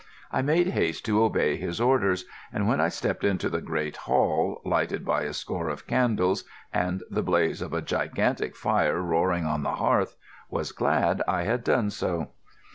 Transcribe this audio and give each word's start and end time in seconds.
I 0.31 0.41
made 0.41 0.65
haste 0.69 1.05
to 1.05 1.21
obey 1.23 1.57
his 1.57 1.79
orders, 1.79 2.25
and 2.51 2.67
when 2.67 2.81
I 2.81 2.89
stepped 2.89 3.23
into 3.23 3.49
the 3.49 3.61
great 3.61 3.97
hall, 3.97 4.59
lighted 4.65 5.05
by 5.05 5.21
a 5.25 5.31
score 5.33 5.69
of 5.69 5.85
candles 5.85 6.43
and 6.73 7.03
the 7.11 7.21
blaze 7.21 7.61
of 7.61 7.71
a 7.71 7.83
gigantic 7.83 8.55
fire 8.55 8.99
roaring 8.99 9.45
on 9.45 9.61
the 9.61 9.75
hearth, 9.75 10.15
was 10.49 10.71
glad 10.71 11.21
I 11.27 11.43
had 11.43 11.63
done 11.63 11.91
so. 11.91 12.29